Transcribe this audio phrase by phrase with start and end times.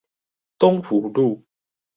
[0.57, 1.43] 東湖路